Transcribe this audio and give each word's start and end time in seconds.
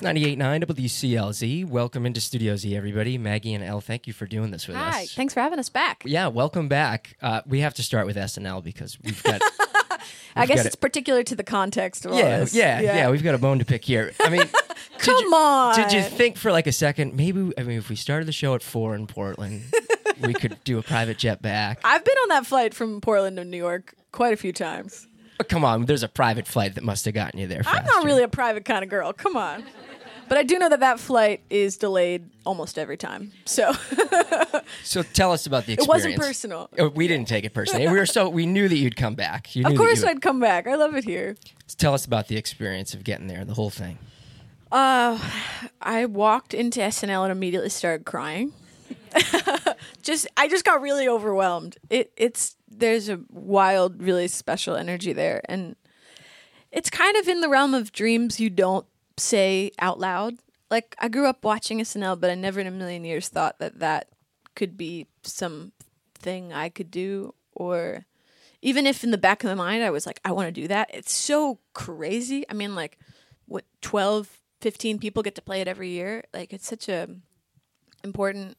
It's 0.00 0.06
98.9 0.06 0.64
WCLZ. 0.64 1.64
Welcome 1.68 2.06
into 2.06 2.20
Studio 2.20 2.54
Z, 2.54 2.76
everybody. 2.76 3.18
Maggie 3.18 3.52
and 3.52 3.64
Elle, 3.64 3.80
thank 3.80 4.06
you 4.06 4.12
for 4.12 4.26
doing 4.26 4.52
this 4.52 4.68
with 4.68 4.76
Hi, 4.76 5.02
us. 5.02 5.12
thanks 5.12 5.34
for 5.34 5.40
having 5.40 5.58
us 5.58 5.68
back. 5.68 6.04
Yeah, 6.06 6.28
welcome 6.28 6.68
back. 6.68 7.16
Uh, 7.20 7.40
we 7.46 7.60
have 7.62 7.74
to 7.74 7.82
start 7.82 8.06
with 8.06 8.14
SNL 8.16 8.62
because 8.62 8.96
we've 9.02 9.20
got. 9.24 9.40
I 10.36 10.42
we've 10.42 10.48
guess 10.50 10.58
got 10.58 10.66
it's 10.66 10.76
a- 10.76 10.78
particular 10.78 11.24
to 11.24 11.34
the 11.34 11.42
context 11.42 12.06
of 12.06 12.12
all 12.12 12.18
yeah, 12.18 12.38
this. 12.38 12.54
yeah, 12.54 12.80
yeah, 12.80 13.10
We've 13.10 13.24
got 13.24 13.34
a 13.34 13.38
bone 13.38 13.58
to 13.58 13.64
pick 13.64 13.84
here. 13.84 14.12
I 14.20 14.28
mean, 14.28 14.42
Come 14.98 15.16
you- 15.24 15.34
on. 15.34 15.74
Did 15.74 15.92
you 15.92 16.02
think 16.04 16.36
for 16.36 16.52
like 16.52 16.68
a 16.68 16.72
second, 16.72 17.14
maybe, 17.16 17.52
I 17.58 17.64
mean, 17.64 17.78
if 17.78 17.88
we 17.88 17.96
started 17.96 18.28
the 18.28 18.32
show 18.32 18.54
at 18.54 18.62
four 18.62 18.94
in 18.94 19.08
Portland, 19.08 19.64
we 20.20 20.32
could 20.32 20.62
do 20.62 20.78
a 20.78 20.82
private 20.82 21.18
jet 21.18 21.42
back? 21.42 21.80
I've 21.84 22.04
been 22.04 22.16
on 22.18 22.28
that 22.28 22.46
flight 22.46 22.72
from 22.72 23.00
Portland 23.00 23.36
to 23.38 23.44
New 23.44 23.56
York 23.58 23.94
quite 24.12 24.32
a 24.32 24.36
few 24.36 24.52
times. 24.52 25.07
But 25.38 25.48
come 25.48 25.64
on, 25.64 25.86
there's 25.86 26.02
a 26.02 26.08
private 26.08 26.46
flight 26.46 26.74
that 26.74 26.84
must 26.84 27.04
have 27.04 27.14
gotten 27.14 27.38
you 27.38 27.46
there. 27.46 27.62
I'm 27.64 27.86
not 27.86 28.04
really 28.04 28.22
a 28.24 28.28
private 28.28 28.64
kind 28.64 28.82
of 28.82 28.90
girl. 28.90 29.12
Come 29.12 29.36
on. 29.36 29.64
But 30.28 30.36
I 30.36 30.42
do 30.42 30.58
know 30.58 30.68
that 30.68 30.80
that 30.80 31.00
flight 31.00 31.40
is 31.48 31.78
delayed 31.78 32.28
almost 32.44 32.78
every 32.78 32.98
time. 32.98 33.32
So 33.46 33.72
So 34.84 35.02
tell 35.02 35.32
us 35.32 35.46
about 35.46 35.64
the 35.64 35.72
experience. 35.72 35.86
it 35.86 35.88
wasn't 35.88 36.16
personal. 36.16 36.68
Oh, 36.78 36.88
we 36.88 37.08
didn't 37.08 37.28
take 37.28 37.44
it 37.44 37.54
personally. 37.54 37.88
We 37.88 37.96
were 37.96 38.04
so 38.04 38.28
we 38.28 38.44
knew 38.44 38.68
that 38.68 38.76
you'd 38.76 38.96
come 38.96 39.14
back. 39.14 39.56
You 39.56 39.64
knew 39.64 39.70
Of 39.70 39.78
course 39.78 40.04
I'd 40.04 40.20
come 40.20 40.40
back. 40.40 40.66
I 40.66 40.74
love 40.74 40.94
it 40.96 41.04
here. 41.04 41.36
Tell 41.78 41.94
us 41.94 42.04
about 42.04 42.28
the 42.28 42.36
experience 42.36 42.92
of 42.92 43.04
getting 43.04 43.26
there, 43.26 43.44
the 43.44 43.54
whole 43.54 43.70
thing. 43.70 43.98
Uh, 44.70 45.18
I 45.80 46.04
walked 46.04 46.52
into 46.52 46.80
SNL 46.80 47.22
and 47.22 47.32
immediately 47.32 47.70
started 47.70 48.04
crying. 48.04 48.52
just 50.02 50.26
I 50.36 50.48
just 50.48 50.64
got 50.64 50.80
really 50.80 51.08
overwhelmed. 51.08 51.78
It 51.90 52.12
it's 52.16 52.56
there's 52.68 53.08
a 53.08 53.20
wild, 53.30 54.02
really 54.02 54.28
special 54.28 54.76
energy 54.76 55.12
there, 55.12 55.42
and 55.46 55.76
it's 56.70 56.90
kind 56.90 57.16
of 57.16 57.28
in 57.28 57.40
the 57.40 57.48
realm 57.48 57.74
of 57.74 57.92
dreams 57.92 58.40
you 58.40 58.50
don't 58.50 58.86
say 59.16 59.72
out 59.78 59.98
loud. 59.98 60.36
Like 60.70 60.94
I 60.98 61.08
grew 61.08 61.26
up 61.26 61.44
watching 61.44 61.78
SNL, 61.78 62.20
but 62.20 62.30
I 62.30 62.34
never 62.34 62.60
in 62.60 62.66
a 62.66 62.72
million 62.72 63.04
years 63.04 63.28
thought 63.28 63.58
that 63.58 63.80
that 63.80 64.08
could 64.54 64.76
be 64.76 65.06
something 65.22 66.52
I 66.52 66.68
could 66.68 66.90
do, 66.90 67.34
or 67.54 68.06
even 68.60 68.86
if 68.86 69.04
in 69.04 69.10
the 69.10 69.18
back 69.18 69.44
of 69.44 69.48
my 69.48 69.54
mind 69.54 69.82
I 69.82 69.90
was 69.90 70.06
like, 70.06 70.20
I 70.24 70.32
want 70.32 70.48
to 70.48 70.60
do 70.60 70.68
that. 70.68 70.90
It's 70.92 71.12
so 71.12 71.58
crazy. 71.74 72.44
I 72.48 72.54
mean, 72.54 72.74
like 72.74 72.98
what 73.48 73.64
12 73.80 74.40
15 74.60 74.98
people 74.98 75.22
get 75.22 75.34
to 75.34 75.42
play 75.42 75.60
it 75.60 75.68
every 75.68 75.90
year 75.90 76.24
like 76.34 76.52
it's 76.52 76.66
such 76.66 76.88
a 76.88 77.08
important 78.04 78.56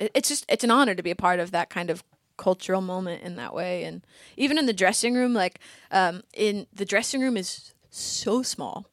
it's 0.00 0.28
just 0.28 0.44
it's 0.48 0.64
an 0.64 0.70
honor 0.70 0.94
to 0.94 1.02
be 1.02 1.10
a 1.10 1.16
part 1.16 1.40
of 1.40 1.50
that 1.52 1.70
kind 1.70 1.90
of 1.90 2.02
cultural 2.36 2.80
moment 2.80 3.22
in 3.22 3.36
that 3.36 3.54
way. 3.54 3.84
And 3.84 4.04
even 4.36 4.58
in 4.58 4.66
the 4.66 4.72
dressing 4.72 5.14
room 5.14 5.34
like 5.34 5.60
um 5.90 6.22
in 6.34 6.66
the 6.72 6.84
dressing 6.84 7.20
room 7.20 7.36
is 7.36 7.72
so 7.90 8.42
small 8.42 8.86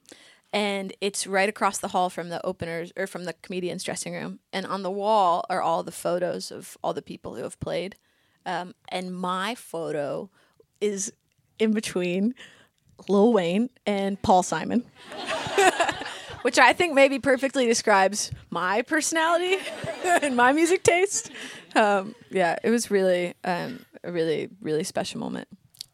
and 0.54 0.94
it's 1.02 1.28
right 1.28 1.50
across 1.50 1.78
the 1.78 1.90
hall 1.90 2.10
from 2.10 2.30
the 2.30 2.44
openers 2.46 2.92
or 2.98 3.06
from 3.08 3.26
the 3.26 3.34
comedians 3.34 3.84
dressing 3.84 4.14
room. 4.14 4.40
And 4.54 4.66
on 4.66 4.84
the 4.84 4.92
wall 4.92 5.46
are 5.50 5.62
all 5.62 5.84
the 5.84 5.92
photos 5.92 6.52
of 6.52 6.78
all 6.84 6.94
the 6.94 7.02
people 7.02 7.36
who 7.36 7.44
have 7.44 7.60
played. 7.60 7.96
Um, 8.46 8.74
and 8.90 9.16
my 9.16 9.56
photo 9.56 10.30
is 10.80 11.12
in 11.60 11.74
between 11.74 12.34
Lil 13.10 13.34
Wayne 13.34 13.70
and 13.86 14.22
Paul 14.22 14.42
Simon, 14.42 14.84
which 16.42 16.58
I 16.60 16.74
think 16.74 16.94
maybe 16.94 17.20
perfectly 17.20 17.66
describes 17.66 18.32
my 18.50 18.82
personality 18.82 19.58
and 20.06 20.36
my 20.36 20.52
music 20.54 20.84
taste. 20.84 21.32
Um, 21.76 22.16
yeah, 22.30 22.58
it 22.64 22.70
was 22.70 22.90
really 22.92 23.34
um, 23.44 23.86
a 24.04 24.12
really 24.12 24.50
really 24.62 24.84
special 24.84 25.20
moment. 25.20 25.48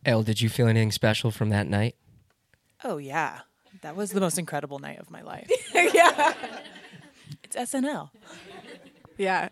Elle, 0.05 0.23
did 0.23 0.41
you 0.41 0.49
feel 0.49 0.67
anything 0.67 0.91
special 0.91 1.31
from 1.31 1.49
that 1.49 1.67
night? 1.67 1.95
Oh 2.83 2.97
yeah, 2.97 3.39
that 3.81 3.95
was 3.95 4.11
the 4.11 4.19
most 4.19 4.37
incredible 4.37 4.79
night 4.79 4.99
of 4.99 5.09
my 5.09 5.21
life. 5.21 5.49
yeah, 5.73 6.33
It's 7.43 7.55
SNL. 7.55 8.09
yeah, 9.17 9.49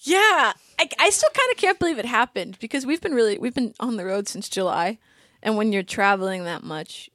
yeah. 0.00 0.52
I, 0.78 0.88
I 0.98 1.10
still 1.10 1.30
kind 1.30 1.50
of 1.52 1.56
can't 1.56 1.78
believe 1.78 1.98
it 1.98 2.04
happened 2.04 2.58
because 2.60 2.84
we've 2.84 3.00
been 3.00 3.14
really 3.14 3.38
we've 3.38 3.54
been 3.54 3.74
on 3.80 3.96
the 3.96 4.04
road 4.04 4.28
since 4.28 4.48
July, 4.48 4.98
and 5.42 5.56
when 5.56 5.72
you're 5.72 5.82
traveling 5.84 6.44
that 6.44 6.64
much, 6.64 7.08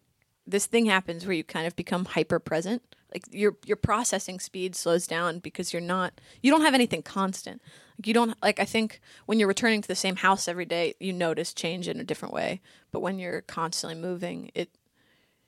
this 0.50 0.66
thing 0.66 0.86
happens 0.86 1.26
where 1.26 1.36
you 1.36 1.44
kind 1.44 1.68
of 1.68 1.76
become 1.76 2.06
hyper 2.06 2.40
present. 2.40 2.82
Like 3.14 3.24
your 3.32 3.58
your 3.66 3.78
processing 3.78 4.40
speed 4.40 4.76
slows 4.76 5.08
down 5.08 5.40
because 5.40 5.74
you're 5.74 5.82
not 5.82 6.22
you 6.42 6.52
don't 6.52 6.62
have 6.62 6.76
anything 6.76 7.02
constant. 7.02 7.62
Like 7.98 8.08
you 8.08 8.14
don't 8.14 8.36
like 8.42 8.60
I 8.60 8.66
think 8.66 9.02
when 9.26 9.40
you're 9.40 9.48
returning 9.48 9.82
to 9.82 9.88
the 9.88 9.96
same 9.96 10.18
house 10.18 10.48
every 10.48 10.66
day, 10.66 10.94
you 11.00 11.12
notice 11.12 11.54
change 11.54 11.88
in 11.88 12.00
a 12.00 12.04
different 12.04 12.34
way. 12.34 12.62
But 12.92 13.00
when 13.00 13.18
you're 13.18 13.42
constantly 13.42 14.00
moving, 14.00 14.52
it 14.54 14.70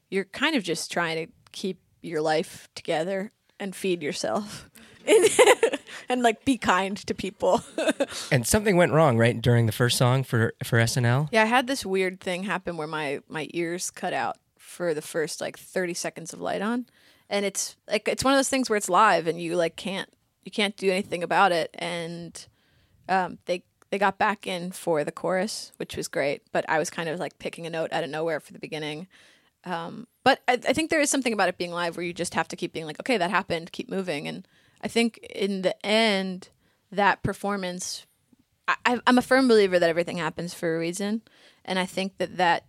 you're 0.09 0.25
kind 0.25 0.55
of 0.55 0.63
just 0.63 0.91
trying 0.91 1.25
to 1.27 1.31
keep 1.51 1.79
your 2.01 2.21
life 2.21 2.67
together 2.73 3.31
and 3.59 3.75
feed 3.75 4.01
yourself. 4.01 4.69
and 6.09 6.23
like 6.23 6.45
be 6.45 6.57
kind 6.57 6.97
to 6.97 7.13
people. 7.13 7.63
And 8.31 8.47
something 8.47 8.77
went 8.77 8.93
wrong, 8.93 9.17
right, 9.17 9.39
during 9.39 9.65
the 9.65 9.71
first 9.71 9.97
song 9.97 10.23
for 10.23 10.53
for 10.63 10.79
SNL. 10.79 11.29
Yeah, 11.31 11.43
I 11.43 11.45
had 11.45 11.67
this 11.67 11.85
weird 11.85 12.19
thing 12.19 12.43
happen 12.43 12.75
where 12.75 12.87
my 12.87 13.19
my 13.27 13.47
ears 13.53 13.91
cut 13.91 14.13
out 14.13 14.37
for 14.71 14.93
the 14.93 15.01
first 15.01 15.41
like 15.41 15.57
30 15.57 15.93
seconds 15.93 16.33
of 16.33 16.41
light 16.41 16.61
on. 16.61 16.85
And 17.29 17.45
it's 17.45 17.75
like 17.89 18.07
it's 18.07 18.23
one 18.23 18.33
of 18.33 18.37
those 18.37 18.49
things 18.49 18.69
where 18.69 18.77
it's 18.77 18.89
live 18.89 19.27
and 19.27 19.39
you 19.39 19.55
like 19.55 19.75
can't 19.75 20.09
you 20.43 20.51
can't 20.51 20.75
do 20.75 20.89
anything 20.89 21.23
about 21.23 21.51
it 21.51 21.69
and 21.77 22.47
um 23.07 23.37
they 23.45 23.63
they 23.89 23.99
got 23.99 24.17
back 24.17 24.47
in 24.47 24.71
for 24.71 25.03
the 25.03 25.11
chorus, 25.11 25.73
which 25.75 25.97
was 25.97 26.07
great, 26.07 26.43
but 26.53 26.63
I 26.69 26.79
was 26.79 26.89
kind 26.89 27.09
of 27.09 27.19
like 27.19 27.37
picking 27.39 27.67
a 27.67 27.69
note 27.69 27.91
out 27.91 28.05
of 28.05 28.09
nowhere 28.09 28.39
for 28.39 28.53
the 28.53 28.59
beginning. 28.59 29.07
Um 29.65 30.07
but 30.23 30.41
I, 30.47 30.53
I 30.53 30.73
think 30.73 30.89
there 30.89 31.01
is 31.01 31.09
something 31.09 31.33
about 31.33 31.49
it 31.49 31.57
being 31.57 31.71
live 31.71 31.97
where 31.97 32.05
you 32.05 32.13
just 32.13 32.33
have 32.33 32.47
to 32.49 32.55
keep 32.55 32.73
being 32.73 32.85
like, 32.85 32.99
okay, 32.99 33.17
that 33.17 33.29
happened, 33.29 33.71
keep 33.71 33.89
moving. 33.89 34.27
And 34.27 34.47
I 34.81 34.87
think 34.87 35.17
in 35.29 35.61
the 35.61 35.85
end, 35.85 36.49
that 36.91 37.23
performance 37.23 38.05
I, 38.85 38.99
I'm 39.05 39.17
a 39.17 39.21
firm 39.21 39.47
believer 39.47 39.79
that 39.79 39.89
everything 39.89 40.17
happens 40.17 40.53
for 40.53 40.75
a 40.75 40.79
reason, 40.79 41.21
and 41.65 41.79
I 41.79 41.85
think 41.85 42.17
that 42.17 42.37
that 42.37 42.65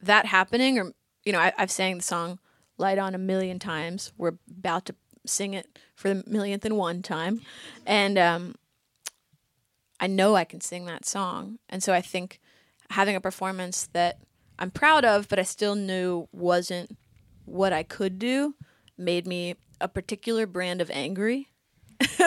that 0.00 0.26
happening, 0.26 0.78
or 0.78 0.92
you 1.24 1.32
know, 1.32 1.38
I, 1.38 1.52
I've 1.58 1.70
sang 1.70 1.96
the 1.98 2.02
song 2.02 2.38
"Light 2.78 2.98
On" 2.98 3.14
a 3.14 3.18
million 3.18 3.58
times. 3.58 4.12
We're 4.16 4.34
about 4.50 4.86
to 4.86 4.94
sing 5.26 5.54
it 5.54 5.78
for 5.94 6.08
the 6.12 6.24
millionth 6.26 6.64
and 6.64 6.76
one 6.76 7.02
time, 7.02 7.40
and 7.86 8.18
um, 8.18 8.54
I 10.00 10.06
know 10.06 10.34
I 10.34 10.44
can 10.44 10.60
sing 10.60 10.86
that 10.86 11.04
song, 11.04 11.58
and 11.68 11.82
so 11.82 11.92
I 11.92 12.00
think 12.00 12.40
having 12.90 13.16
a 13.16 13.20
performance 13.20 13.88
that 13.92 14.18
I'm 14.58 14.70
proud 14.70 15.04
of, 15.04 15.28
but 15.28 15.38
I 15.38 15.44
still 15.44 15.74
knew 15.74 16.28
wasn't 16.32 16.96
what 17.44 17.72
I 17.72 17.82
could 17.82 18.18
do, 18.18 18.54
made 18.98 19.26
me 19.26 19.56
a 19.80 19.88
particular 19.88 20.46
brand 20.46 20.80
of 20.80 20.90
angry. 20.90 21.48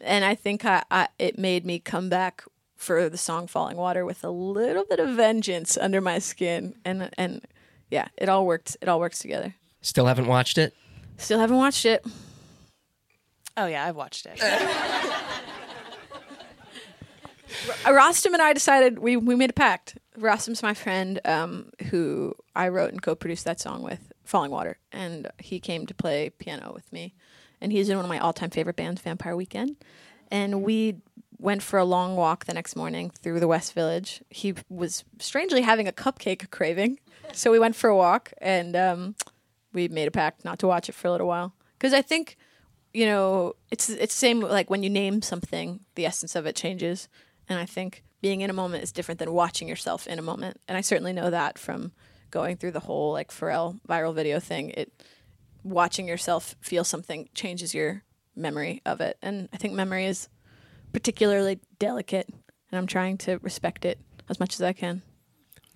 And 0.00 0.24
I 0.24 0.34
think 0.34 0.64
I, 0.64 0.84
I 0.90 1.08
it 1.18 1.38
made 1.38 1.66
me 1.66 1.78
come 1.78 2.08
back 2.08 2.44
for 2.76 3.08
the 3.08 3.18
song 3.18 3.46
"Falling 3.46 3.76
Water" 3.76 4.04
with 4.04 4.22
a 4.22 4.30
little 4.30 4.84
bit 4.84 5.00
of 5.00 5.10
vengeance 5.10 5.76
under 5.76 6.00
my 6.00 6.18
skin, 6.18 6.74
and 6.84 7.10
and 7.18 7.46
yeah, 7.90 8.08
it 8.16 8.28
all 8.28 8.46
worked. 8.46 8.76
It 8.80 8.88
all 8.88 9.00
works 9.00 9.18
together. 9.18 9.54
Still 9.80 10.06
haven't 10.06 10.26
watched 10.26 10.58
it. 10.58 10.74
Still 11.16 11.38
haven't 11.38 11.56
watched 11.56 11.84
it. 11.84 12.04
Oh 13.56 13.66
yeah, 13.66 13.84
I've 13.84 13.96
watched 13.96 14.26
it. 14.26 14.38
Rostam 17.84 18.32
and 18.34 18.42
I 18.42 18.52
decided 18.52 18.98
we 18.98 19.16
we 19.16 19.34
made 19.34 19.50
a 19.50 19.54
pact. 19.54 19.98
Rostam's 20.18 20.62
my 20.62 20.74
friend, 20.74 21.20
um, 21.24 21.70
who 21.90 22.34
I 22.54 22.68
wrote 22.68 22.90
and 22.90 23.00
co-produced 23.02 23.44
that 23.44 23.60
song 23.60 23.82
with, 23.82 24.12
"Falling 24.24 24.50
Water," 24.50 24.78
and 24.92 25.28
he 25.38 25.60
came 25.60 25.86
to 25.86 25.94
play 25.94 26.30
piano 26.30 26.72
with 26.74 26.92
me, 26.92 27.14
and 27.60 27.72
he's 27.72 27.88
in 27.88 27.96
one 27.96 28.04
of 28.04 28.08
my 28.08 28.18
all-time 28.18 28.50
favorite 28.50 28.76
bands, 28.76 29.00
Vampire 29.00 29.34
Weekend, 29.36 29.76
and 30.30 30.62
we 30.62 30.96
went 31.38 31.62
for 31.62 31.78
a 31.78 31.84
long 31.84 32.16
walk 32.16 32.44
the 32.44 32.54
next 32.54 32.74
morning 32.76 33.10
through 33.10 33.40
the 33.40 33.48
West 33.48 33.72
Village. 33.72 34.22
He 34.28 34.54
was 34.68 35.04
strangely 35.20 35.62
having 35.62 35.86
a 35.88 35.92
cupcake 35.92 36.50
craving, 36.50 36.98
so 37.32 37.50
we 37.50 37.58
went 37.58 37.76
for 37.76 37.88
a 37.88 37.96
walk, 37.96 38.32
and 38.38 38.74
um, 38.76 39.14
we 39.72 39.88
made 39.88 40.08
a 40.08 40.12
pact 40.12 40.44
not 40.44 40.58
to 40.60 40.66
watch 40.66 40.88
it 40.88 40.94
for 40.94 41.08
a 41.08 41.10
little 41.10 41.26
while 41.26 41.54
because 41.78 41.92
I 41.92 42.02
think 42.02 42.36
you 42.92 43.06
know 43.06 43.54
it's 43.70 43.88
it's 43.88 44.14
the 44.14 44.18
same 44.18 44.40
like 44.40 44.70
when 44.70 44.82
you 44.82 44.90
name 44.90 45.22
something, 45.22 45.80
the 45.94 46.06
essence 46.06 46.34
of 46.34 46.46
it 46.46 46.56
changes, 46.56 47.08
and 47.48 47.58
I 47.58 47.66
think 47.66 48.04
being 48.20 48.40
in 48.40 48.50
a 48.50 48.54
moment 48.54 48.82
is 48.82 48.92
different 48.92 49.18
than 49.20 49.32
watching 49.32 49.68
yourself 49.68 50.06
in 50.06 50.18
a 50.18 50.22
moment, 50.22 50.60
and 50.66 50.76
I 50.76 50.80
certainly 50.80 51.12
know 51.12 51.30
that 51.30 51.58
from 51.58 51.92
going 52.30 52.56
through 52.56 52.72
the 52.72 52.80
whole 52.80 53.12
like 53.12 53.30
Pharrell 53.30 53.80
viral 53.88 54.14
video 54.14 54.40
thing. 54.40 54.70
It 54.70 54.92
watching 55.64 56.08
yourself 56.08 56.54
feel 56.60 56.84
something 56.84 57.28
changes 57.34 57.74
your 57.74 58.02
memory 58.34 58.82
of 58.84 59.00
it, 59.00 59.18
and 59.22 59.48
I 59.52 59.56
think 59.56 59.74
memory 59.74 60.06
is 60.06 60.28
particularly 60.92 61.60
delicate, 61.78 62.28
and 62.28 62.78
I'm 62.78 62.86
trying 62.86 63.18
to 63.18 63.38
respect 63.38 63.84
it 63.84 63.98
as 64.28 64.40
much 64.40 64.54
as 64.54 64.62
I 64.62 64.72
can. 64.72 65.02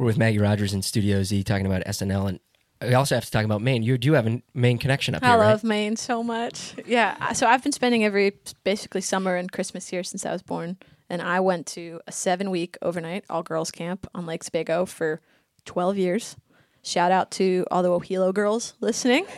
We're 0.03 0.07
with 0.07 0.19
Maggie 0.19 0.41
Rogers 0.41 0.75
in 0.75 0.83
Studio 0.83 1.23
Z 1.23 1.45
talking 1.45 1.65
about 1.65 1.85
SNL, 1.85 2.29
and 2.29 2.41
we 2.81 2.93
also 2.93 3.15
have 3.15 3.25
to 3.25 3.31
talk 3.31 3.45
about 3.45 3.63
Maine. 3.63 3.85
You 3.85 3.97
do 3.97 4.15
have 4.15 4.27
a 4.27 4.43
Maine 4.53 4.79
connection 4.79 5.15
up 5.15 5.23
I 5.23 5.29
here, 5.29 5.39
right? 5.39 5.47
love 5.47 5.63
Maine 5.63 5.95
so 5.95 6.25
much. 6.25 6.75
Yeah, 6.87 7.33
so 7.35 7.47
I've 7.47 7.63
been 7.63 7.71
spending 7.71 8.05
every 8.05 8.33
basically 8.65 9.01
summer 9.01 9.37
and 9.37 9.53
Christmas 9.53 9.87
here 9.87 10.03
since 10.03 10.27
I 10.27 10.33
was 10.33 10.43
born, 10.43 10.77
and 11.09 11.23
I 11.23 11.39
went 11.39 11.69
to 11.69 12.01
a 12.09 12.11
seven 12.11 12.51
week 12.51 12.77
overnight 12.83 13.25
all 13.31 13.45
girls 13.45 13.71
camp 13.71 14.09
on 14.13 14.27
Lake 14.27 14.43
Sebago 14.43 14.87
for 14.87 15.21
twelve 15.67 15.97
years. 15.97 16.35
Shout 16.83 17.13
out 17.13 17.31
to 17.33 17.65
all 17.71 17.85
the 17.85 17.89
Wohelo 17.89 18.35
girls 18.35 18.75
listening. 18.81 19.25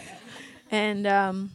And 0.70 1.06
um, 1.06 1.50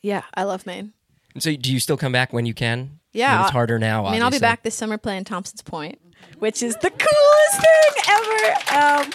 yeah, 0.00 0.22
I 0.32 0.44
love 0.44 0.64
Maine. 0.64 0.94
And 1.34 1.42
so, 1.42 1.54
do 1.54 1.70
you 1.70 1.80
still 1.80 1.98
come 1.98 2.12
back 2.12 2.32
when 2.32 2.46
you 2.46 2.54
can? 2.54 3.00
Yeah, 3.12 3.32
I 3.32 3.36
mean, 3.36 3.42
it's 3.42 3.50
harder 3.50 3.78
now. 3.78 4.06
I 4.06 4.12
mean, 4.12 4.22
I'll 4.22 4.30
be 4.30 4.38
back 4.38 4.62
this 4.62 4.76
summer 4.76 4.96
playing 4.96 5.24
Thompson's 5.24 5.60
Point, 5.60 5.98
which 6.38 6.62
is 6.62 6.76
the 6.76 6.90
coolest 6.90 7.60
thing 7.60 8.02
ever. 8.08 9.02
Um, 9.02 9.12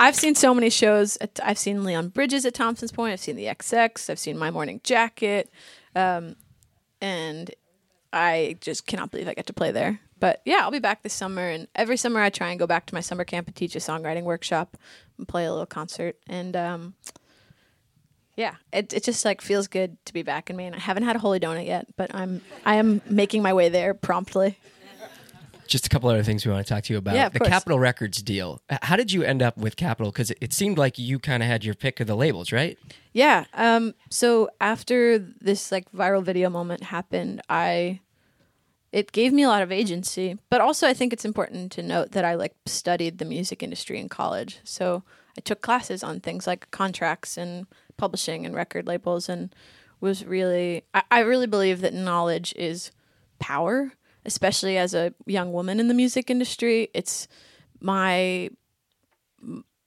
I've 0.00 0.16
seen 0.16 0.34
so 0.34 0.54
many 0.54 0.70
shows. 0.70 1.16
At, 1.20 1.38
I've 1.42 1.58
seen 1.58 1.84
Leon 1.84 2.08
Bridges 2.08 2.44
at 2.44 2.54
Thompson's 2.54 2.92
Point. 2.92 3.12
I've 3.12 3.20
seen 3.20 3.36
the 3.36 3.46
XX. 3.46 4.10
I've 4.10 4.18
seen 4.18 4.36
My 4.36 4.50
Morning 4.50 4.80
Jacket, 4.84 5.50
um, 5.94 6.36
and 7.00 7.50
I 8.12 8.56
just 8.60 8.86
cannot 8.86 9.10
believe 9.10 9.28
I 9.28 9.34
get 9.34 9.46
to 9.46 9.52
play 9.52 9.72
there. 9.72 10.00
But 10.20 10.40
yeah, 10.44 10.58
I'll 10.62 10.70
be 10.70 10.78
back 10.78 11.02
this 11.02 11.12
summer, 11.12 11.48
and 11.48 11.68
every 11.74 11.96
summer 11.96 12.20
I 12.20 12.30
try 12.30 12.50
and 12.50 12.58
go 12.58 12.66
back 12.66 12.86
to 12.86 12.94
my 12.94 13.00
summer 13.00 13.24
camp 13.24 13.46
and 13.46 13.56
teach 13.56 13.76
a 13.76 13.78
songwriting 13.78 14.22
workshop 14.22 14.76
and 15.18 15.28
play 15.28 15.44
a 15.44 15.50
little 15.50 15.66
concert. 15.66 16.16
And 16.28 16.56
um, 16.56 16.94
yeah, 18.36 18.54
it 18.72 18.92
it 18.92 19.04
just 19.04 19.24
like 19.24 19.40
feels 19.40 19.68
good 19.68 19.96
to 20.06 20.12
be 20.12 20.22
back 20.22 20.50
in 20.50 20.56
Maine. 20.56 20.74
I 20.74 20.78
haven't 20.78 21.04
had 21.04 21.16
a 21.16 21.18
holy 21.18 21.40
donut 21.40 21.66
yet, 21.66 21.86
but 21.96 22.14
I'm 22.14 22.40
I 22.64 22.76
am 22.76 23.00
making 23.08 23.42
my 23.42 23.52
way 23.52 23.68
there 23.68 23.94
promptly. 23.94 24.58
Just 25.66 25.86
a 25.86 25.88
couple 25.88 26.08
other 26.10 26.22
things 26.22 26.44
we 26.44 26.52
want 26.52 26.66
to 26.66 26.72
talk 26.72 26.84
to 26.84 26.92
you 26.92 26.98
about. 26.98 27.14
Yeah, 27.14 27.28
the 27.28 27.38
course. 27.38 27.48
Capitol 27.48 27.78
Records 27.78 28.22
deal. 28.22 28.60
How 28.82 28.96
did 28.96 29.12
you 29.12 29.22
end 29.22 29.42
up 29.42 29.56
with 29.56 29.76
Capitol? 29.76 30.12
Because 30.12 30.30
it 30.40 30.52
seemed 30.52 30.78
like 30.78 30.98
you 30.98 31.18
kind 31.18 31.42
of 31.42 31.48
had 31.48 31.64
your 31.64 31.74
pick 31.74 32.00
of 32.00 32.06
the 32.06 32.16
labels, 32.16 32.52
right? 32.52 32.78
Yeah. 33.12 33.44
Um. 33.54 33.94
So 34.10 34.50
after 34.60 35.18
this 35.18 35.72
like 35.72 35.90
viral 35.92 36.22
video 36.22 36.50
moment 36.50 36.84
happened, 36.84 37.40
I 37.48 38.00
it 38.92 39.10
gave 39.10 39.32
me 39.32 39.42
a 39.42 39.48
lot 39.48 39.62
of 39.62 39.72
agency, 39.72 40.38
but 40.50 40.60
also 40.60 40.86
I 40.86 40.94
think 40.94 41.12
it's 41.12 41.24
important 41.24 41.72
to 41.72 41.82
note 41.82 42.12
that 42.12 42.24
I 42.24 42.36
like 42.36 42.54
studied 42.64 43.18
the 43.18 43.24
music 43.24 43.60
industry 43.60 43.98
in 43.98 44.08
college. 44.08 44.60
So 44.62 45.02
I 45.36 45.40
took 45.40 45.60
classes 45.62 46.04
on 46.04 46.20
things 46.20 46.46
like 46.46 46.70
contracts 46.70 47.36
and 47.36 47.66
publishing 47.96 48.46
and 48.46 48.54
record 48.54 48.86
labels, 48.86 49.28
and 49.28 49.52
was 50.00 50.24
really 50.24 50.84
I, 50.94 51.02
I 51.10 51.20
really 51.20 51.48
believe 51.48 51.80
that 51.80 51.94
knowledge 51.94 52.54
is 52.56 52.92
power, 53.40 53.92
especially 54.24 54.78
as 54.78 54.94
a 54.94 55.14
young 55.26 55.52
woman 55.52 55.80
in 55.80 55.88
the 55.88 55.94
music 55.94 56.30
industry. 56.30 56.88
It's 56.94 57.28
my 57.80 58.50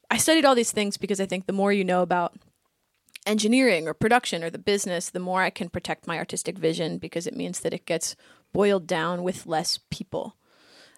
I 0.09 0.17
studied 0.17 0.45
all 0.45 0.55
these 0.55 0.71
things 0.71 0.97
because 0.97 1.19
I 1.19 1.25
think 1.25 1.45
the 1.45 1.53
more 1.53 1.73
you 1.73 1.83
know 1.83 2.01
about 2.01 2.35
engineering 3.25 3.87
or 3.87 3.93
production 3.93 4.43
or 4.43 4.49
the 4.49 4.57
business, 4.57 5.09
the 5.09 5.19
more 5.19 5.41
I 5.41 5.49
can 5.49 5.69
protect 5.69 6.07
my 6.07 6.17
artistic 6.17 6.57
vision 6.57 6.97
because 6.97 7.27
it 7.27 7.35
means 7.35 7.59
that 7.59 7.73
it 7.73 7.85
gets 7.85 8.15
boiled 8.53 8.87
down 8.87 9.21
with 9.23 9.45
less 9.45 9.79
people. 9.89 10.37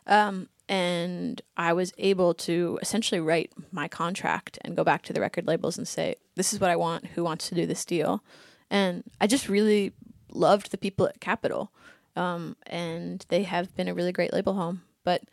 Um, 0.05 0.47
and 0.67 1.41
I 1.57 1.73
was 1.73 1.91
able 1.97 2.35
to 2.35 2.77
essentially 2.81 3.19
write 3.19 3.51
my 3.71 3.87
contract 3.87 4.59
and 4.61 4.77
go 4.77 4.83
back 4.83 5.01
to 5.03 5.13
the 5.13 5.21
record 5.21 5.47
labels 5.47 5.77
and 5.77 5.87
say, 5.87 6.15
this 6.35 6.53
is 6.53 6.59
what 6.59 6.69
I 6.69 6.75
want. 6.75 7.07
Who 7.07 7.23
wants 7.23 7.49
to 7.49 7.55
do 7.55 7.65
this 7.65 7.83
deal? 7.83 8.23
And 8.69 9.03
I 9.19 9.25
just 9.25 9.49
really 9.49 9.93
loved 10.31 10.69
the 10.69 10.77
people 10.77 11.07
at 11.07 11.19
Capitol. 11.19 11.71
Um, 12.15 12.55
and 12.67 13.25
they 13.29 13.43
have 13.43 13.75
been 13.75 13.87
a 13.87 13.93
really 13.93 14.11
great 14.11 14.33
label 14.33 14.53
home. 14.53 14.81
But 15.03 15.23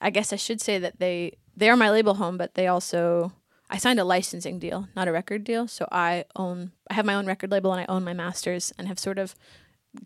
I 0.00 0.10
guess 0.10 0.32
I 0.32 0.36
should 0.36 0.60
say 0.60 0.78
that 0.78 0.98
they 0.98 1.36
they 1.56 1.68
are 1.70 1.76
my 1.76 1.90
label 1.90 2.14
home, 2.14 2.36
but 2.36 2.54
they 2.54 2.66
also 2.66 3.32
I 3.70 3.78
signed 3.78 3.98
a 4.00 4.04
licensing 4.04 4.58
deal, 4.58 4.88
not 4.94 5.08
a 5.08 5.12
record 5.12 5.44
deal. 5.44 5.66
So 5.68 5.86
I 5.90 6.24
own 6.36 6.72
I 6.90 6.94
have 6.94 7.06
my 7.06 7.14
own 7.14 7.26
record 7.26 7.50
label 7.50 7.72
and 7.72 7.80
I 7.80 7.86
own 7.92 8.04
my 8.04 8.12
masters 8.12 8.72
and 8.78 8.88
have 8.88 8.98
sort 8.98 9.18
of 9.18 9.34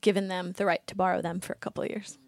given 0.01 0.29
them 0.29 0.53
the 0.53 0.67
right 0.67 0.87
to 0.87 0.95
borrow 0.95 1.21
them 1.21 1.41
for 1.41 1.53
a 1.53 1.57
couple 1.57 1.83
of 1.83 1.91
years. 1.91 2.19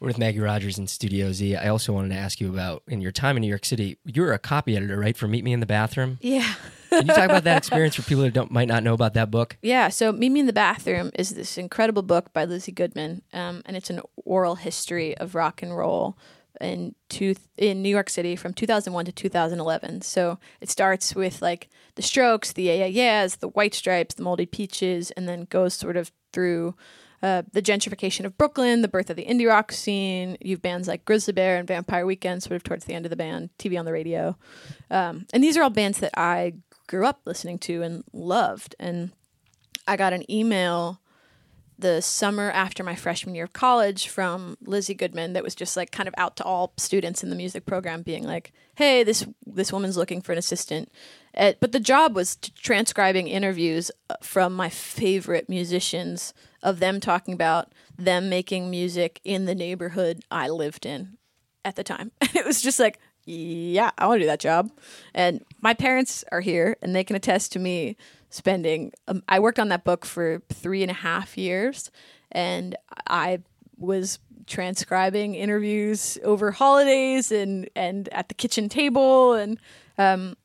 We're 0.00 0.08
with 0.08 0.18
Maggie 0.18 0.40
Rogers 0.40 0.78
in 0.78 0.88
Studio 0.88 1.30
Z. 1.30 1.54
I 1.54 1.68
also 1.68 1.92
wanted 1.92 2.08
to 2.08 2.16
ask 2.16 2.40
you 2.40 2.48
about 2.48 2.82
in 2.88 3.00
your 3.00 3.12
time 3.12 3.36
in 3.36 3.40
New 3.42 3.48
York 3.48 3.64
City. 3.64 3.98
You 4.04 4.22
were 4.22 4.32
a 4.32 4.38
copy 4.38 4.76
editor, 4.76 4.98
right, 4.98 5.16
for 5.16 5.28
Meet 5.28 5.44
Me 5.44 5.52
in 5.52 5.60
the 5.60 5.66
Bathroom. 5.66 6.18
Yeah. 6.20 6.54
Can 6.98 7.06
you 7.06 7.14
talk 7.14 7.24
about 7.24 7.44
that 7.44 7.58
experience 7.58 7.94
for 7.94 8.02
people 8.02 8.22
who 8.22 8.30
don't 8.30 8.50
might 8.50 8.68
not 8.68 8.82
know 8.82 8.94
about 8.94 9.14
that 9.14 9.30
book? 9.30 9.56
Yeah, 9.62 9.88
so 9.88 10.12
Meet 10.12 10.30
Me 10.30 10.40
in 10.40 10.46
the 10.46 10.52
Bathroom 10.52 11.10
is 11.14 11.30
this 11.30 11.56
incredible 11.56 12.02
book 12.02 12.32
by 12.32 12.44
Lizzie 12.44 12.72
Goodman, 12.72 13.22
um, 13.32 13.62
and 13.64 13.76
it's 13.76 13.90
an 13.90 14.00
oral 14.24 14.56
history 14.56 15.16
of 15.16 15.34
rock 15.34 15.62
and 15.62 15.76
roll 15.76 16.18
in 16.60 16.94
two, 17.08 17.34
in 17.56 17.82
New 17.82 17.88
York 17.88 18.10
City 18.10 18.36
from 18.36 18.52
2001 18.52 19.06
to 19.06 19.12
2011. 19.12 20.02
So 20.02 20.38
it 20.60 20.68
starts 20.68 21.14
with 21.14 21.40
like 21.40 21.68
the 21.94 22.02
Strokes, 22.02 22.52
the 22.52 22.64
Yeah 22.64 22.86
Yeah 22.86 22.86
Yeahs, 22.86 23.36
the 23.36 23.48
White 23.48 23.74
Stripes, 23.74 24.14
the 24.14 24.22
Moldy 24.22 24.46
Peaches, 24.46 25.10
and 25.12 25.28
then 25.28 25.46
goes 25.48 25.74
sort 25.74 25.96
of 25.96 26.12
through 26.32 26.74
uh, 27.22 27.42
the 27.52 27.62
gentrification 27.62 28.24
of 28.24 28.36
Brooklyn, 28.36 28.82
the 28.82 28.88
birth 28.88 29.08
of 29.08 29.16
the 29.16 29.24
indie 29.24 29.48
rock 29.48 29.70
scene. 29.72 30.36
You've 30.40 30.62
bands 30.62 30.88
like 30.88 31.04
Grizzly 31.04 31.32
Bear 31.32 31.56
and 31.56 31.68
Vampire 31.68 32.04
Weekend, 32.04 32.42
sort 32.42 32.56
of 32.56 32.64
towards 32.64 32.84
the 32.84 32.94
end 32.94 33.06
of 33.06 33.10
the 33.10 33.16
band, 33.16 33.50
TV 33.58 33.78
on 33.78 33.84
the 33.84 33.92
radio. 33.92 34.36
Um, 34.90 35.26
and 35.32 35.42
these 35.42 35.56
are 35.56 35.62
all 35.62 35.70
bands 35.70 35.98
that 36.00 36.12
I 36.16 36.54
grew 36.86 37.06
up 37.06 37.20
listening 37.24 37.58
to 37.60 37.82
and 37.82 38.04
loved. 38.12 38.74
And 38.78 39.12
I 39.86 39.96
got 39.96 40.12
an 40.12 40.30
email 40.30 41.00
the 41.78 42.00
summer 42.00 42.50
after 42.52 42.84
my 42.84 42.94
freshman 42.94 43.34
year 43.34 43.44
of 43.44 43.52
college 43.52 44.06
from 44.08 44.56
Lizzie 44.62 44.94
Goodman 44.94 45.32
that 45.32 45.42
was 45.42 45.54
just 45.54 45.76
like 45.76 45.90
kind 45.90 46.08
of 46.08 46.14
out 46.16 46.36
to 46.36 46.44
all 46.44 46.72
students 46.76 47.22
in 47.22 47.30
the 47.30 47.36
music 47.36 47.66
program 47.66 48.02
being 48.02 48.24
like, 48.24 48.52
"Hey, 48.76 49.02
this 49.02 49.26
this 49.44 49.72
woman's 49.72 49.96
looking 49.96 50.22
for 50.22 50.32
an 50.32 50.38
assistant." 50.38 50.90
Uh, 51.36 51.52
but 51.60 51.72
the 51.72 51.80
job 51.80 52.14
was 52.14 52.36
transcribing 52.36 53.26
interviews 53.26 53.90
uh, 54.10 54.14
from 54.22 54.54
my 54.54 54.68
favorite 54.68 55.48
musicians 55.48 56.32
of 56.62 56.78
them 56.78 57.00
talking 57.00 57.34
about 57.34 57.72
them 57.98 58.28
making 58.28 58.70
music 58.70 59.20
in 59.24 59.46
the 59.46 59.54
neighborhood 59.54 60.22
I 60.30 60.48
lived 60.48 60.86
in 60.86 61.16
at 61.64 61.76
the 61.76 61.84
time. 61.84 62.12
it 62.20 62.44
was 62.44 62.62
just 62.62 62.78
like, 62.78 62.98
yeah, 63.24 63.90
I 63.98 64.06
want 64.06 64.18
to 64.18 64.24
do 64.24 64.26
that 64.26 64.40
job. 64.40 64.70
And 65.14 65.44
my 65.60 65.74
parents 65.74 66.24
are 66.32 66.40
here 66.40 66.76
and 66.82 66.94
they 66.94 67.04
can 67.04 67.16
attest 67.16 67.52
to 67.52 67.58
me 67.58 67.96
spending, 68.30 68.92
um, 69.08 69.22
I 69.28 69.40
worked 69.40 69.58
on 69.58 69.68
that 69.68 69.84
book 69.84 70.04
for 70.04 70.42
three 70.48 70.82
and 70.82 70.90
a 70.90 70.94
half 70.94 71.36
years 71.36 71.90
and 72.30 72.76
I 73.06 73.40
was 73.76 74.18
transcribing 74.46 75.34
interviews 75.34 76.18
over 76.24 76.50
holidays 76.50 77.30
and, 77.30 77.68
and 77.76 78.08
at 78.08 78.28
the 78.28 78.34
kitchen 78.34 78.68
table. 78.68 79.34
And, 79.34 79.58
um, 79.98 80.36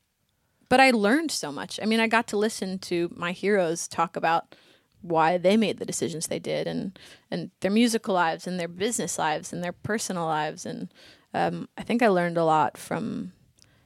but 0.68 0.80
I 0.80 0.90
learned 0.90 1.30
so 1.30 1.50
much. 1.50 1.80
I 1.82 1.86
mean, 1.86 1.98
I 1.98 2.06
got 2.06 2.28
to 2.28 2.36
listen 2.36 2.78
to 2.80 3.10
my 3.16 3.32
heroes 3.32 3.88
talk 3.88 4.16
about 4.16 4.54
why 5.00 5.38
they 5.38 5.56
made 5.56 5.78
the 5.78 5.86
decisions 5.86 6.26
they 6.26 6.40
did 6.40 6.66
and 6.66 6.98
and 7.30 7.50
their 7.60 7.70
musical 7.70 8.14
lives 8.14 8.46
and 8.46 8.58
their 8.58 8.68
business 8.68 9.18
lives 9.18 9.52
and 9.52 9.62
their 9.62 9.72
personal 9.72 10.24
lives 10.24 10.66
and 10.66 10.92
um, 11.34 11.68
I 11.76 11.82
think 11.82 12.02
I 12.02 12.08
learned 12.08 12.38
a 12.38 12.44
lot 12.44 12.76
from 12.76 13.32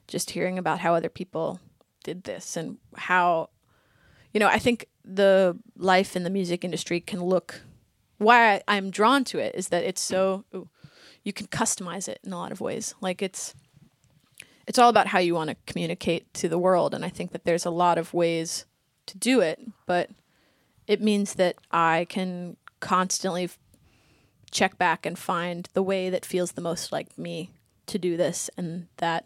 just 0.07 0.31
hearing 0.31 0.57
about 0.57 0.79
how 0.79 0.95
other 0.95 1.09
people 1.09 1.59
did 2.03 2.23
this 2.23 2.57
and 2.57 2.77
how 2.95 3.49
you 4.33 4.39
know 4.39 4.47
I 4.47 4.59
think 4.59 4.87
the 5.05 5.57
life 5.77 6.15
in 6.15 6.23
the 6.23 6.29
music 6.29 6.63
industry 6.63 6.99
can 6.99 7.23
look 7.23 7.61
why 8.17 8.53
I, 8.53 8.61
I'm 8.67 8.89
drawn 8.89 9.23
to 9.25 9.39
it 9.39 9.55
is 9.55 9.69
that 9.69 9.83
it's 9.83 10.01
so 10.01 10.45
ooh, 10.53 10.69
you 11.23 11.33
can 11.33 11.47
customize 11.47 12.07
it 12.07 12.19
in 12.23 12.33
a 12.33 12.37
lot 12.37 12.51
of 12.51 12.61
ways. 12.61 12.95
Like 13.01 13.21
it's 13.21 13.53
it's 14.65 14.79
all 14.79 14.89
about 14.89 15.07
how 15.07 15.19
you 15.19 15.35
want 15.35 15.49
to 15.49 15.57
communicate 15.65 16.33
to 16.35 16.47
the 16.47 16.57
world 16.57 16.93
and 16.93 17.03
I 17.03 17.09
think 17.09 17.31
that 17.31 17.43
there's 17.43 17.65
a 17.65 17.71
lot 17.71 17.97
of 17.97 18.13
ways 18.13 18.65
to 19.07 19.17
do 19.17 19.41
it 19.41 19.59
but 19.85 20.09
it 20.87 21.01
means 21.01 21.33
that 21.33 21.57
I 21.71 22.05
can 22.09 22.55
constantly 22.79 23.49
check 24.53 24.77
back 24.77 25.05
and 25.05 25.17
find 25.17 25.67
the 25.73 25.83
way 25.83 26.09
that 26.09 26.25
feels 26.25 26.53
the 26.53 26.61
most 26.61 26.91
like 26.91 27.17
me 27.17 27.49
to 27.87 27.97
do 27.99 28.15
this 28.15 28.49
and 28.57 28.87
that 28.97 29.25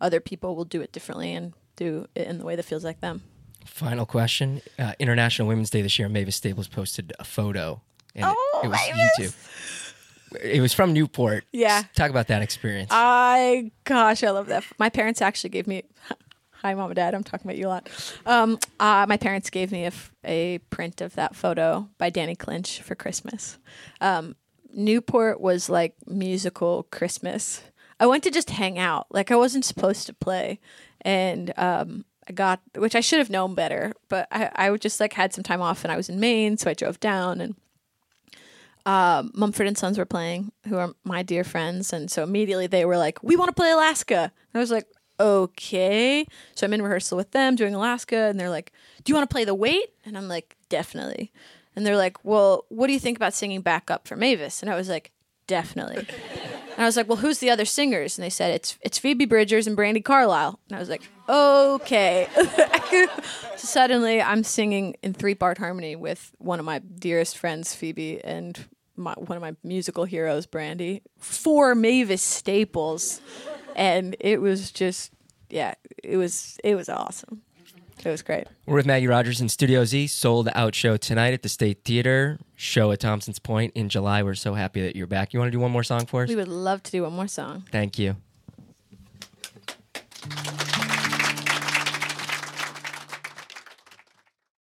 other 0.00 0.20
people 0.20 0.56
will 0.56 0.64
do 0.64 0.80
it 0.80 0.92
differently 0.92 1.34
and 1.34 1.52
do 1.76 2.06
it 2.14 2.26
in 2.26 2.38
the 2.38 2.44
way 2.44 2.56
that 2.56 2.62
feels 2.64 2.84
like 2.84 3.00
them. 3.00 3.22
Final 3.66 4.06
question: 4.06 4.62
uh, 4.78 4.92
International 4.98 5.46
Women's 5.48 5.68
Day 5.70 5.82
this 5.82 5.98
year. 5.98 6.08
Mavis 6.08 6.36
Staples 6.36 6.66
posted 6.68 7.12
a 7.18 7.24
photo, 7.24 7.80
and 8.14 8.24
it- 8.24 8.34
Oh, 8.36 8.60
it, 8.64 8.68
was 8.68 8.78
Mavis! 8.88 9.34
YouTube. 9.34 10.40
It 10.42 10.60
was 10.60 10.72
from 10.72 10.92
Newport. 10.92 11.44
Yeah. 11.52 11.82
talk 11.94 12.08
about 12.10 12.28
that 12.28 12.40
experience. 12.40 12.88
I 12.92 13.72
gosh, 13.84 14.22
I 14.22 14.30
love 14.30 14.46
that. 14.46 14.64
My 14.78 14.88
parents 14.88 15.20
actually 15.20 15.50
gave 15.50 15.66
me. 15.66 15.82
Hi, 16.62 16.74
mom 16.74 16.90
and 16.90 16.96
dad. 16.96 17.14
I'm 17.14 17.24
talking 17.24 17.46
about 17.46 17.56
you 17.58 17.66
a 17.66 17.70
lot. 17.70 17.88
Um, 18.26 18.58
uh, 18.78 19.06
my 19.08 19.16
parents 19.16 19.48
gave 19.48 19.72
me 19.72 19.84
a, 19.84 19.86
f- 19.88 20.12
a 20.24 20.58
print 20.68 21.00
of 21.00 21.14
that 21.14 21.34
photo 21.34 21.88
by 21.96 22.10
Danny 22.10 22.36
Clinch 22.36 22.82
for 22.82 22.94
Christmas. 22.94 23.56
Um, 24.02 24.36
Newport 24.72 25.40
was 25.40 25.68
like 25.68 25.94
musical 26.06 26.84
Christmas. 26.90 27.62
I 27.98 28.06
went 28.06 28.24
to 28.24 28.30
just 28.30 28.50
hang 28.50 28.78
out. 28.78 29.06
Like 29.10 29.30
I 29.30 29.36
wasn't 29.36 29.64
supposed 29.64 30.06
to 30.06 30.14
play, 30.14 30.58
and 31.02 31.52
um, 31.56 32.04
I 32.28 32.32
got 32.32 32.60
which 32.76 32.94
I 32.94 33.00
should 33.00 33.18
have 33.18 33.30
known 33.30 33.54
better. 33.54 33.92
But 34.08 34.28
I, 34.30 34.50
I 34.54 34.76
just 34.76 35.00
like 35.00 35.12
had 35.12 35.34
some 35.34 35.44
time 35.44 35.60
off, 35.60 35.84
and 35.84 35.92
I 35.92 35.96
was 35.96 36.08
in 36.08 36.20
Maine, 36.20 36.56
so 36.56 36.70
I 36.70 36.74
drove 36.74 37.00
down 37.00 37.40
and 37.40 37.54
um, 38.86 39.30
Mumford 39.34 39.66
and 39.66 39.76
Sons 39.76 39.98
were 39.98 40.06
playing, 40.06 40.52
who 40.66 40.76
are 40.78 40.94
my 41.04 41.22
dear 41.22 41.44
friends, 41.44 41.92
and 41.92 42.10
so 42.10 42.22
immediately 42.22 42.66
they 42.66 42.84
were 42.84 42.96
like, 42.96 43.22
"We 43.22 43.36
want 43.36 43.48
to 43.50 43.54
play 43.54 43.70
Alaska." 43.70 44.20
And 44.22 44.54
I 44.54 44.58
was 44.58 44.70
like, 44.70 44.86
"Okay." 45.18 46.26
So 46.54 46.66
I'm 46.66 46.72
in 46.72 46.82
rehearsal 46.82 47.16
with 47.16 47.32
them 47.32 47.56
doing 47.56 47.74
Alaska, 47.74 48.16
and 48.16 48.40
they're 48.40 48.50
like, 48.50 48.72
"Do 49.04 49.10
you 49.10 49.14
want 49.14 49.28
to 49.28 49.34
play 49.34 49.44
the 49.44 49.54
Wait?" 49.54 49.90
And 50.04 50.16
I'm 50.16 50.28
like, 50.28 50.56
"Definitely." 50.68 51.32
And 51.76 51.86
they're 51.86 51.96
like, 51.96 52.24
"Well, 52.24 52.64
what 52.68 52.86
do 52.86 52.92
you 52.92 53.00
think 53.00 53.16
about 53.16 53.34
singing 53.34 53.60
backup 53.60 54.06
for 54.06 54.16
Mavis?" 54.16 54.62
And 54.62 54.70
I 54.70 54.76
was 54.76 54.88
like, 54.88 55.12
"Definitely." 55.46 56.06
And 56.76 56.84
I 56.84 56.88
was 56.88 56.96
like, 56.96 57.08
"Well, 57.08 57.18
who's 57.18 57.40
the 57.40 57.50
other 57.50 57.66
singers?" 57.66 58.16
And 58.16 58.24
they 58.24 58.30
said 58.30 58.52
it's 58.52 58.78
it's 58.80 58.98
Phoebe 58.98 59.26
Bridgers 59.26 59.66
and 59.66 59.76
Brandi 59.76 60.02
Carlile. 60.02 60.58
And 60.70 60.76
I 60.76 60.80
was 60.80 60.88
like, 60.88 61.02
"Okay." 61.28 62.26
so 62.90 63.08
suddenly, 63.56 64.22
I'm 64.22 64.42
singing 64.44 64.96
in 65.02 65.12
three 65.12 65.34
part 65.34 65.58
harmony 65.58 65.94
with 65.94 66.32
one 66.38 66.58
of 66.58 66.64
my 66.64 66.78
dearest 66.78 67.36
friends, 67.36 67.74
Phoebe, 67.74 68.24
and 68.24 68.58
my, 68.96 69.12
one 69.14 69.36
of 69.36 69.42
my 69.42 69.56
musical 69.62 70.04
heroes, 70.04 70.46
Brandi, 70.46 71.02
for 71.18 71.74
Mavis 71.74 72.22
Staples, 72.22 73.20
and 73.76 74.16
it 74.20 74.40
was 74.40 74.70
just 74.70 75.12
yeah, 75.50 75.74
it 76.02 76.16
was 76.16 76.58
it 76.64 76.76
was 76.76 76.88
awesome. 76.88 77.42
It 78.04 78.10
was 78.10 78.22
great. 78.22 78.46
We're 78.66 78.76
with 78.76 78.86
Maggie 78.86 79.06
Rogers 79.06 79.40
in 79.40 79.48
Studio 79.48 79.84
Z, 79.84 80.06
sold 80.06 80.48
out 80.54 80.74
show 80.74 80.96
tonight 80.96 81.34
at 81.34 81.42
the 81.42 81.48
State 81.48 81.84
Theater, 81.84 82.38
show 82.56 82.92
at 82.92 83.00
Thompson's 83.00 83.38
Point 83.38 83.72
in 83.74 83.88
July. 83.88 84.22
We're 84.22 84.34
so 84.34 84.54
happy 84.54 84.80
that 84.82 84.96
you're 84.96 85.06
back. 85.06 85.32
You 85.32 85.40
want 85.40 85.48
to 85.48 85.56
do 85.56 85.60
one 85.60 85.70
more 85.70 85.84
song 85.84 86.06
for 86.06 86.22
us? 86.22 86.28
We 86.28 86.36
would 86.36 86.48
love 86.48 86.82
to 86.84 86.90
do 86.90 87.02
one 87.02 87.12
more 87.12 87.28
song. 87.28 87.64
Thank 87.70 87.98
you. 87.98 88.16